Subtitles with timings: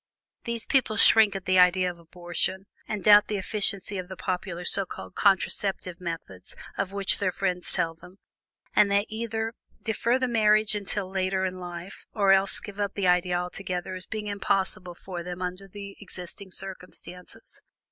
[0.45, 4.65] These people shrink at the idea of abortion, and doubt the efficacy of the popular
[4.65, 8.17] so called contraceptive methods of which their friends tell them,
[8.75, 9.53] and they either
[9.83, 14.07] defer the marriage until later in life, or else give up the idea altogether as
[14.07, 17.61] being impossible for them under the existing circumstances.